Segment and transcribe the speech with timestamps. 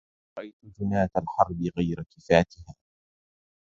[0.37, 2.75] رأيت جناة الحرب غير كفاتها